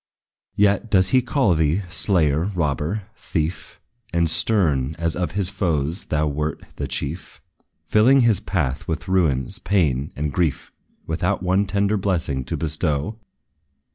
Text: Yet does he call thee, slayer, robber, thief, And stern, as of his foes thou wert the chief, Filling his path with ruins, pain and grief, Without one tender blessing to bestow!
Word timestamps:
Yet 0.55 0.89
does 0.89 1.09
he 1.09 1.21
call 1.21 1.53
thee, 1.53 1.83
slayer, 1.91 2.45
robber, 2.55 3.03
thief, 3.15 3.79
And 4.11 4.27
stern, 4.27 4.95
as 4.97 5.15
of 5.15 5.33
his 5.33 5.47
foes 5.49 6.05
thou 6.05 6.25
wert 6.25 6.61
the 6.77 6.87
chief, 6.87 7.39
Filling 7.85 8.21
his 8.21 8.39
path 8.39 8.87
with 8.87 9.07
ruins, 9.07 9.59
pain 9.59 10.11
and 10.15 10.33
grief, 10.33 10.71
Without 11.05 11.43
one 11.43 11.67
tender 11.67 11.97
blessing 11.97 12.43
to 12.45 12.57
bestow! 12.57 13.19